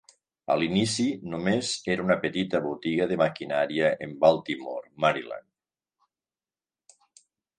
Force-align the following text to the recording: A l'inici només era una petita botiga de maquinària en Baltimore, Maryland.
A 0.51 0.55
l'inici 0.59 1.03
només 1.33 1.73
era 1.95 2.05
una 2.05 2.17
petita 2.23 2.61
botiga 2.69 3.07
de 3.11 3.19
maquinària 3.21 3.91
en 4.07 4.15
Baltimore, 4.25 4.91
Maryland. 5.05 5.49